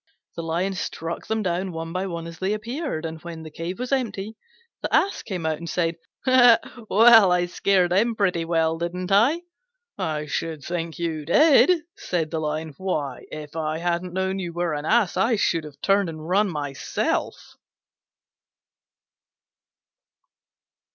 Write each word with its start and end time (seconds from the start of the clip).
The 0.35 0.41
Lion 0.41 0.73
struck 0.73 1.27
them 1.27 1.43
down 1.43 1.73
one 1.73 1.93
by 1.93 2.07
one 2.07 2.25
as 2.25 2.39
they 2.39 2.53
appeared; 2.53 3.05
and 3.05 3.21
when 3.21 3.43
the 3.43 3.51
cave 3.51 3.77
was 3.77 3.91
empty 3.91 4.35
the 4.81 4.91
Ass 4.91 5.21
came 5.21 5.45
out 5.45 5.59
and 5.59 5.69
said, 5.69 5.97
"Well, 6.25 7.31
I 7.31 7.45
scared 7.45 7.91
them 7.91 8.15
pretty 8.15 8.43
well, 8.43 8.79
didn't 8.79 9.11
I?" 9.11 9.43
"I 9.99 10.25
should 10.25 10.63
think 10.63 10.97
you 10.97 11.23
did," 11.23 11.83
said 11.95 12.31
the 12.31 12.39
Lion: 12.39 12.73
"why, 12.79 13.27
if 13.29 13.55
I 13.55 13.77
hadn't 13.77 14.13
known 14.13 14.39
you 14.39 14.53
were 14.53 14.73
an 14.73 14.85
Ass, 14.85 15.17
I 15.17 15.35
should 15.35 15.65
have 15.65 15.79
turned 15.83 16.09
and 16.09 16.27
run 16.27 16.49
myself." 16.49 17.57